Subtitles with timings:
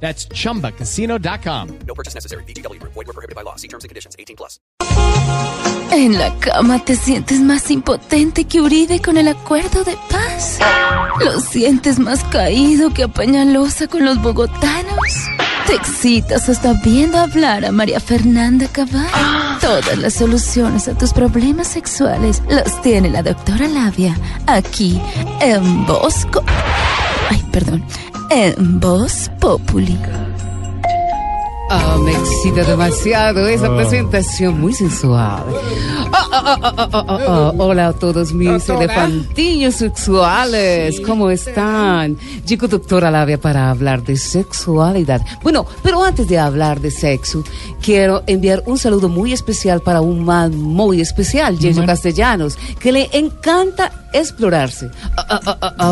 [0.00, 1.78] That's chumbacasino.com.
[1.86, 2.44] No purchase necessary.
[2.44, 2.80] BGW.
[2.82, 3.56] Void were prohibited by law.
[3.56, 4.14] See terms and conditions.
[4.18, 4.60] 18 plus.
[5.92, 10.58] En la cama te sientes más impotente que Uribe con el acuerdo de paz.
[11.24, 14.96] Lo sientes más caído que Apañalosa con los bogotanos.
[15.66, 19.08] Te excitas hasta viendo hablar a María Fernanda Cabal.
[19.60, 24.16] Todas las soluciones a tus problemas sexuales las tiene la doctora Labia
[24.46, 25.00] aquí
[25.40, 26.44] en Bosco.
[27.30, 27.84] Ay, perdón.
[28.28, 30.35] En Voz Populi.
[31.68, 35.42] Ah, me excita demasiado esa presentación muy sensual.
[36.12, 37.52] Ah.
[37.58, 41.00] Hola a todos mis elefantillos sexuales.
[41.00, 42.16] ¿Cómo están?
[42.46, 45.22] Llegó doctora Labia para hablar de sexualidad.
[45.42, 47.42] Bueno, pero antes de hablar de sexo,
[47.82, 53.08] quiero enviar un saludo muy especial para un man muy especial, Yeyo Castellanos, que le
[53.12, 54.90] encanta explorarse.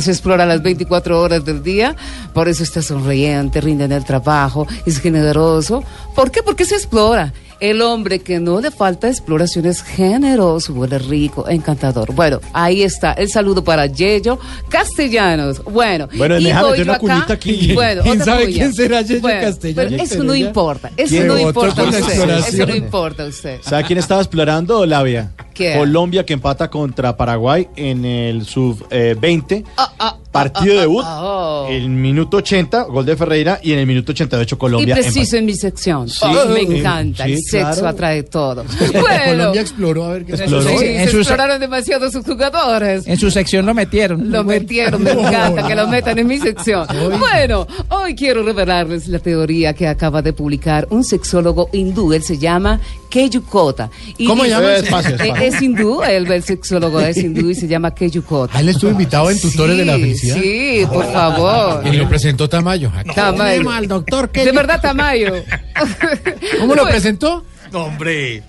[0.00, 1.94] Se explora las 24 horas del día,
[2.32, 5.57] por eso está sonriente, rinde en el trabajo, es generoso.
[6.14, 6.42] ¿Por qué?
[6.42, 7.32] Porque se explora.
[7.60, 12.14] El hombre que no le falta exploración es generoso, huele rico, encantador.
[12.14, 13.14] Bueno, ahí está.
[13.14, 15.64] El saludo para Yeyo Castellanos.
[15.64, 16.98] Bueno, Bueno, déjame una acá.
[17.00, 17.72] cuñita aquí.
[17.74, 19.92] Bueno, ¿Quién sabe quién será Yeyo Bueno, Castellanos?
[19.92, 20.92] pero eso no importa.
[20.96, 22.38] Eso no importa usted.
[22.48, 23.58] Eso no importa a usted.
[23.62, 25.32] ¿Sabe quién estaba explorando, Labia?
[25.76, 29.64] Colombia que empata contra Paraguay en el sub-20.
[29.76, 31.04] Ah, ah, partido ah, ah, debut.
[31.06, 31.68] ah, oh.
[31.68, 33.60] El minuto 80, gol de Ferreira.
[33.62, 35.36] Y en el minuto 88, Y Colombia preciso empata.
[35.38, 36.08] en mi sección.
[36.08, 36.20] Sí.
[36.22, 37.24] Oh, me Sí, encanta.
[37.24, 37.88] sí, el sexo claro.
[37.88, 38.64] atrae todo.
[38.92, 40.68] Bueno, Colombia exploró a ver qué Exploró.
[40.70, 43.06] sí, se En su, exploraron demasiado sus jugadores.
[43.06, 44.30] en su sección lo metieron.
[44.30, 46.86] Lo metieron, me encanta que lo metan en mi sección.
[47.18, 52.12] Bueno, hoy quiero revelarles la teoría que acaba de publicar un sexólogo hindú.
[52.12, 53.90] Él se llama Keyukota.
[54.16, 54.66] Y ¿Cómo llama?
[54.78, 55.47] Eh, Despacio, Eh, despacio.
[55.48, 58.52] Es hindú, el, el sexólogo es hindú y se llama Keyukota.
[58.56, 60.36] Ah, él estuvo invitado en Tutores de la Felicidad.
[60.40, 61.86] Sí, por favor.
[61.86, 62.92] Y lo presentó Tamayo.
[62.94, 63.52] Aquí Tamayo.
[63.52, 65.34] tenemos al doctor De verdad, Tamayo.
[66.60, 67.44] ¿Cómo lo presentó?
[67.72, 68.42] Hombre,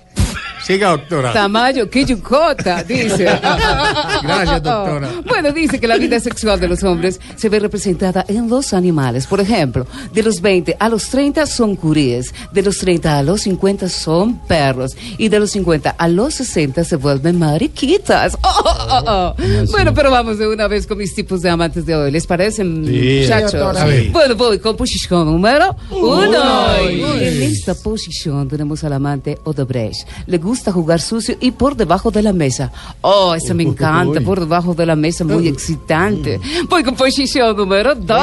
[0.65, 1.33] siga doctora.
[1.33, 3.23] Tamayo, que yucota, dice.
[4.23, 5.09] Gracias, doctora.
[5.25, 9.27] Bueno, dice que la vida sexual de los hombres se ve representada en los animales.
[9.27, 13.41] Por ejemplo, de los 20 a los 30 son curíes, de los 30 a los
[13.41, 18.37] 50 son perros y de los 50 a los 60 se vuelven mariquitas.
[18.49, 19.65] Oh, oh, oh, oh.
[19.71, 22.11] Bueno, pero vamos de una vez con mis tipos de amantes de hoy.
[22.11, 23.77] ¿Les parecen, Sí, muchachos?
[24.11, 26.75] Bueno, voy con posición número uno.
[26.77, 30.07] En esta posición tenemos al amante Odebrecht.
[30.25, 32.71] Le gusta jugar sucio y por debajo de la mesa.
[33.01, 36.39] Oh, esa me encanta, por debajo de la mesa, muy excitante.
[36.67, 38.19] Voy con posición número dos.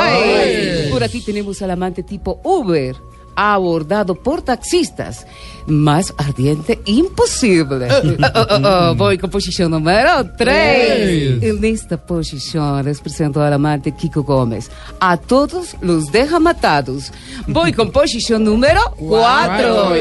[0.91, 2.97] Por aquí tenemos al amante tipo Uber.
[3.37, 5.27] Abordado por taxistas.
[5.67, 7.89] Más ardiente, imposible.
[7.91, 8.95] Oh, oh, oh, oh.
[8.95, 11.43] Voy con posición número 3.
[11.43, 14.71] En esta posición les presento al amante Kiko Gómez.
[15.01, 17.13] A todos los deja matados.
[17.49, 19.95] Voy con posición número 4.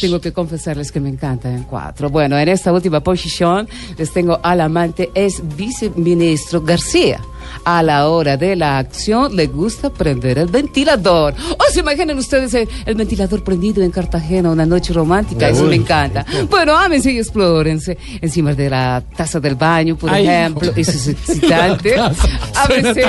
[0.00, 2.08] Tengo que confesarles que me encanta en 4.
[2.08, 7.20] Bueno, en esta última posición les tengo al amante ex viceministro García.
[7.64, 11.34] A la hora de la acción le gusta prender el ventilador.
[11.58, 15.48] ¿O se imaginan ustedes el, el ventilador prendido en Cartagena una noche romántica?
[15.48, 16.24] Eso me encanta.
[16.48, 17.98] Bueno, ámense y explórense.
[18.20, 20.72] Encima de la taza del baño, por Ay, ejemplo.
[20.74, 21.96] Eso es excitante.
[22.54, 23.04] Ámense,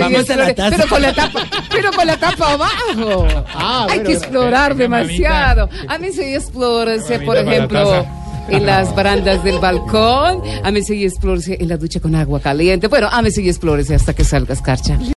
[0.00, 0.76] ámense la taza.
[0.76, 3.26] Pero con la tapa, pero con la tapa abajo.
[3.54, 5.68] Ah, Hay bueno, que explorar venga, demasiado.
[5.88, 8.21] Ámense y explórense, por ejemplo taza.
[8.48, 10.42] En las barandas del balcón.
[10.62, 12.88] Ámense y explórese en la ducha con agua caliente.
[12.88, 14.98] Bueno, ámense y explórese hasta que salga escarcha.